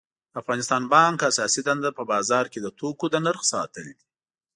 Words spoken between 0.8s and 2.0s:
بانک اساسی دنده